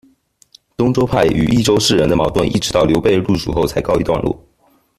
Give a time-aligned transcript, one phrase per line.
[0.75, 4.35] 东州派与益州士人的矛盾一直到刘备入蜀后才告一段落。